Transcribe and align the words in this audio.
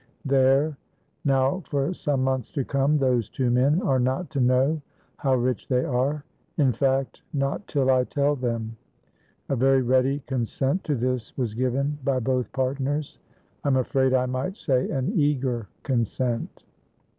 There! 0.25 0.75
now 1.25 1.61
for 1.69 1.93
some 1.93 2.23
months 2.23 2.51
to 2.53 2.65
come 2.65 2.97
those 2.97 3.29
two 3.29 3.51
men 3.51 3.83
are 3.83 3.99
not 3.99 4.31
to 4.31 4.39
know 4.39 4.81
how 5.17 5.35
rich 5.35 5.67
they 5.67 5.85
are, 5.85 6.23
in 6.57 6.73
fact 6.73 7.21
not 7.33 7.67
till 7.67 7.91
I 7.91 8.05
tell 8.05 8.35
them." 8.35 8.77
A 9.47 9.55
very 9.55 9.83
ready 9.83 10.23
consent 10.25 10.83
to 10.85 10.95
this 10.95 11.37
was 11.37 11.53
given 11.53 11.99
by 12.03 12.17
both 12.19 12.51
partners; 12.51 13.19
I 13.63 13.67
am 13.67 13.77
afraid 13.77 14.15
I 14.15 14.25
might 14.25 14.57
say 14.57 14.89
an 14.89 15.11
eager 15.13 15.67
consent. 15.83 16.63